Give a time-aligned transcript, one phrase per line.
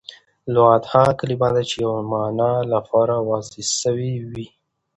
[0.53, 4.47] لغت هغه کلیمه ده، چي د یوې مانا له پاره وضع سوی وي.